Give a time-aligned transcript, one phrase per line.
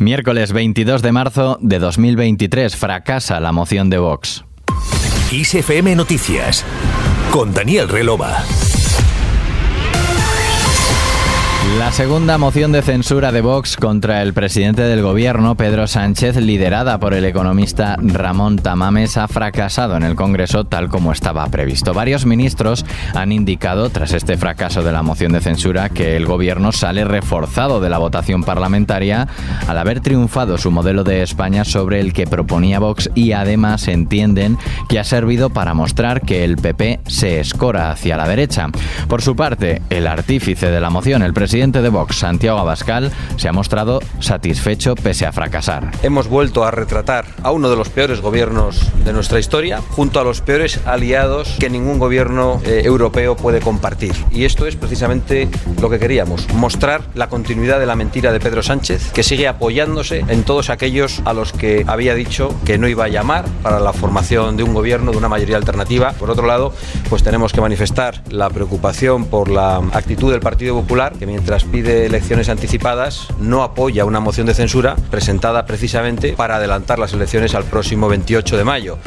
[0.00, 4.46] Miércoles 22 de marzo de 2023 fracasa la moción de Vox.
[5.30, 6.64] ISFM Noticias
[7.30, 8.42] con Daniel Relova.
[11.78, 16.98] La segunda moción de censura de Vox contra el presidente del gobierno, Pedro Sánchez, liderada
[16.98, 21.94] por el economista Ramón Tamames, ha fracasado en el Congreso tal como estaba previsto.
[21.94, 26.72] Varios ministros han indicado, tras este fracaso de la moción de censura, que el gobierno
[26.72, 29.28] sale reforzado de la votación parlamentaria
[29.68, 34.58] al haber triunfado su modelo de España sobre el que proponía Vox y además entienden
[34.88, 38.66] que ha servido para mostrar que el PP se escora hacia la derecha.
[39.08, 43.12] Por su parte, el artífice de la moción, el presidente presidente de Vox, Santiago Abascal,
[43.36, 45.90] se ha mostrado satisfecho pese a fracasar.
[46.02, 50.24] Hemos vuelto a retratar a uno de los peores gobiernos de nuestra historia, junto a
[50.24, 54.14] los peores aliados que ningún gobierno eh, europeo puede compartir.
[54.30, 55.50] Y esto es precisamente
[55.82, 60.24] lo que queríamos, mostrar la continuidad de la mentira de Pedro Sánchez, que sigue apoyándose
[60.28, 63.92] en todos aquellos a los que había dicho que no iba a llamar para la
[63.92, 66.12] formación de un gobierno, de una mayoría alternativa.
[66.12, 66.72] Por otro lado,
[67.10, 71.68] pues tenemos que manifestar la preocupación por la actitud del Partido Popular, que mientras mientras
[71.68, 77.56] pide elecciones anticipadas, no apoya una moción de censura presentada precisamente para adelantar las elecciones
[77.56, 78.98] al próximo 28 de mayo.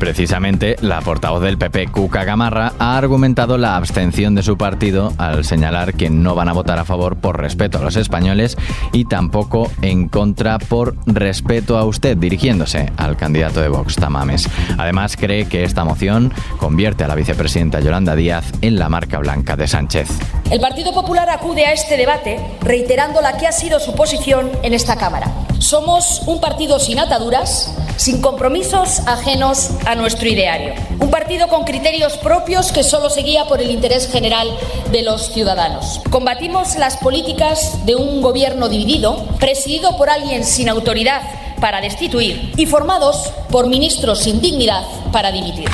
[0.00, 5.44] Precisamente, la portavoz del PP, Cuca Gamarra, ha argumentado la abstención de su partido al
[5.44, 8.56] señalar que no van a votar a favor por respeto a los españoles
[8.92, 14.48] y tampoco en contra por respeto a usted, dirigiéndose al candidato de Vox, Tamames.
[14.76, 19.54] Además, cree que esta moción convierte a la vicepresidenta Yolanda Díaz en la marca blanca
[19.54, 20.08] de Sánchez.
[20.52, 24.74] El Partido Popular acude a este debate reiterando la que ha sido su posición en
[24.74, 25.32] esta Cámara.
[25.58, 30.74] Somos un partido sin ataduras, sin compromisos ajenos a nuestro ideario.
[31.00, 34.46] Un partido con criterios propios que solo se guía por el interés general
[34.90, 36.02] de los ciudadanos.
[36.10, 41.22] Combatimos las políticas de un gobierno dividido, presidido por alguien sin autoridad
[41.62, 45.70] para destituir y formados por ministros sin dignidad para dimitir.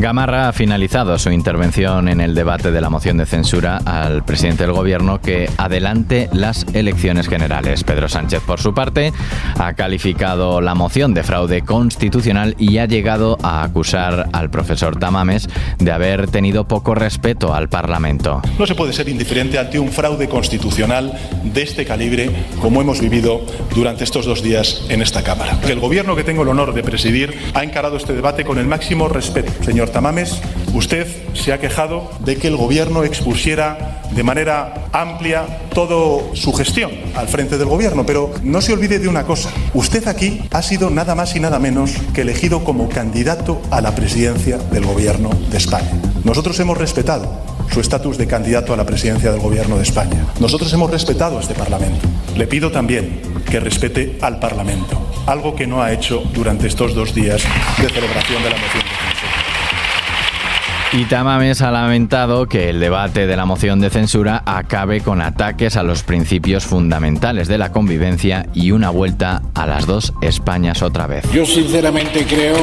[0.00, 4.62] Gamarra ha finalizado su intervención en el debate de la moción de censura al presidente
[4.62, 7.84] del gobierno que adelante las elecciones generales.
[7.84, 9.12] Pedro Sánchez, por su parte,
[9.58, 15.50] ha calificado la moción de fraude constitucional y ha llegado a acusar al profesor Tamames
[15.78, 18.40] de haber tenido poco respeto al Parlamento.
[18.58, 21.12] No se puede ser indiferente ante un fraude constitucional
[21.44, 22.30] de este calibre
[22.62, 23.44] como hemos vivido
[23.74, 25.58] durante estos dos días en esta Cámara.
[25.68, 29.06] El gobierno que tengo el honor de presidir ha encarado este debate con el máximo
[29.06, 29.52] respeto.
[29.62, 30.40] Señor Tamames,
[30.74, 36.90] usted se ha quejado de que el Gobierno expusiera de manera amplia toda su gestión
[37.14, 39.50] al frente del Gobierno, pero no se olvide de una cosa.
[39.74, 43.94] Usted aquí ha sido nada más y nada menos que elegido como candidato a la
[43.94, 45.90] presidencia del Gobierno de España.
[46.24, 47.30] Nosotros hemos respetado
[47.72, 50.26] su estatus de candidato a la presidencia del Gobierno de España.
[50.40, 52.08] Nosotros hemos respetado a este Parlamento.
[52.36, 57.14] Le pido también que respete al Parlamento, algo que no ha hecho durante estos dos
[57.14, 57.42] días
[57.78, 59.19] de celebración de la moción de
[60.92, 65.76] y Tamames ha lamentado que el debate de la moción de censura acabe con ataques
[65.76, 71.06] a los principios fundamentales de la convivencia y una vuelta a las dos Españas otra
[71.06, 71.30] vez.
[71.32, 72.56] Yo sinceramente creo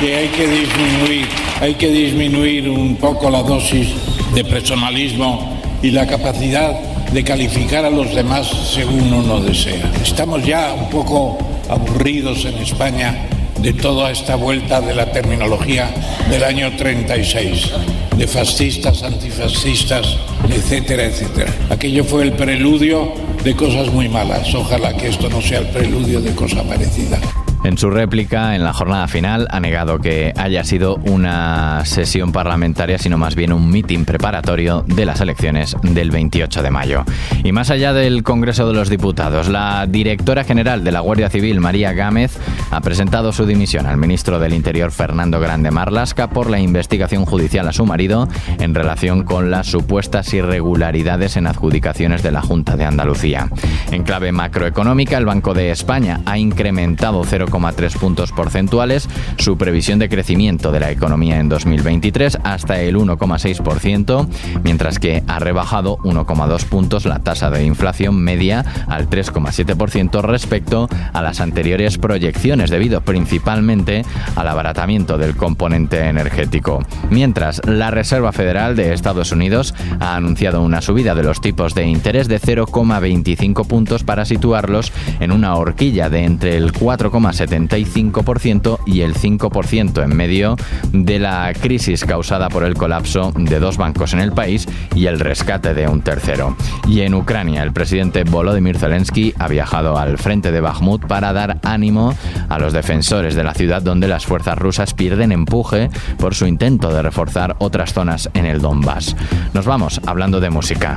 [0.00, 1.28] que hay que disminuir,
[1.60, 3.94] hay que disminuir un poco la dosis
[4.34, 6.72] de personalismo y la capacidad
[7.12, 9.92] de calificar a los demás según uno desea.
[10.02, 13.28] Estamos ya un poco aburridos en España
[13.60, 15.90] de toda esta vuelta de la terminología
[16.30, 17.70] del año 36,
[18.16, 20.16] de fascistas, antifascistas,
[20.48, 21.52] etcétera, etcétera.
[21.70, 23.12] Aquello fue el preludio
[23.44, 24.54] de cosas muy malas.
[24.54, 27.20] Ojalá que esto no sea el preludio de cosa parecida.
[27.64, 32.98] En su réplica, en la jornada final, ha negado que haya sido una sesión parlamentaria,
[32.98, 37.04] sino más bien un mitin preparatorio de las elecciones del 28 de mayo.
[37.44, 41.60] Y más allá del Congreso de los Diputados, la directora general de la Guardia Civil,
[41.60, 42.36] María Gámez,
[42.72, 47.68] ha presentado su dimisión al ministro del Interior, Fernando Grande Marlasca, por la investigación judicial
[47.68, 48.28] a su marido
[48.58, 53.48] en relación con las supuestas irregularidades en adjudicaciones de la Junta de Andalucía.
[53.92, 59.08] En clave macroeconómica, el Banco de España ha incrementado 0, 0,3 puntos porcentuales
[59.38, 64.26] su previsión de crecimiento de la economía en 2023 hasta el 1,6%,
[64.62, 71.22] mientras que ha rebajado 1,2 puntos la tasa de inflación media al 3,7% respecto a
[71.22, 74.04] las anteriores proyecciones debido principalmente
[74.36, 76.82] al abaratamiento del componente energético.
[77.10, 81.86] Mientras, la Reserva Federal de Estados Unidos ha anunciado una subida de los tipos de
[81.86, 89.00] interés de 0,25 puntos para situarlos en una horquilla de entre el 4,6 75% y
[89.00, 90.56] el 5% en medio
[90.92, 95.20] de la crisis causada por el colapso de dos bancos en el país y el
[95.20, 96.56] rescate de un tercero.
[96.88, 101.58] Y en Ucrania, el presidente Volodymyr Zelensky ha viajado al frente de Bakhmut para dar
[101.62, 102.14] ánimo
[102.48, 106.92] a los defensores de la ciudad donde las fuerzas rusas pierden empuje por su intento
[106.92, 109.16] de reforzar otras zonas en el Donbass.
[109.54, 110.96] Nos vamos hablando de música.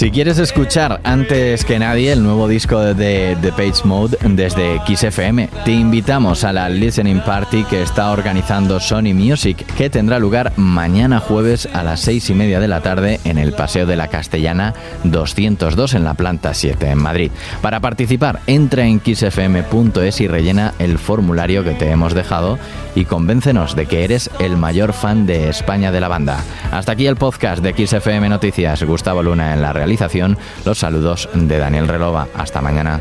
[0.00, 5.50] Si quieres escuchar antes que nadie el nuevo disco de The Page Mode desde XFM,
[5.66, 11.20] te invitamos a la Listening Party que está organizando Sony Music, que tendrá lugar mañana
[11.20, 14.72] jueves a las seis y media de la tarde en el Paseo de la Castellana
[15.04, 17.30] 202 en la planta 7 en Madrid.
[17.60, 22.58] Para participar, entra en xfm.es y rellena el formulario que te hemos dejado
[22.94, 26.42] y convéncenos de que eres el mayor fan de España de la banda.
[26.72, 28.82] Hasta aquí el podcast de XFM Noticias.
[28.82, 29.89] Gustavo Luna en la realidad
[30.64, 32.28] los saludos de Daniel Relova.
[32.34, 33.00] Hasta mañana.